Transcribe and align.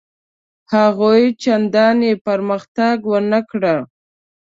هغوی 0.73 1.21
چنداني 1.41 2.11
پرمختګ 2.25 2.95
ونه 3.11 3.39
کړ. 3.49 3.63